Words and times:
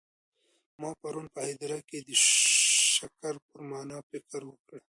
ما 0.81 0.89
پرون 1.01 1.25
په 1.35 1.41
هدیره 1.47 1.79
کي 1.89 1.99
د 2.07 2.09
شکر 2.97 3.33
پر 3.47 3.59
مانا 3.69 3.99
فکر 4.09 4.41
وکړی. 4.45 4.79